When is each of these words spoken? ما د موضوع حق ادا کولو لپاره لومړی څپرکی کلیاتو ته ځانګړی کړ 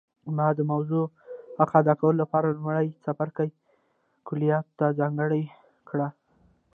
ما 0.37 0.47
د 0.57 0.59
موضوع 0.71 1.05
حق 1.59 1.71
ادا 1.81 1.93
کولو 2.01 2.19
لپاره 2.23 2.55
لومړی 2.57 2.87
څپرکی 3.03 3.49
کلیاتو 4.27 4.71
ته 4.79 4.85
ځانګړی 4.99 5.43
کړ 5.89 5.97